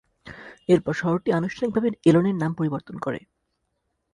এরপর 0.69 0.93
শহরটি 0.93 1.29
আনুষ্ঠানিকভাবে 1.31 1.89
এলনের 2.05 2.35
নাম 2.35 2.51
পরিবর্তন 2.53 2.95
করে। 2.97 3.19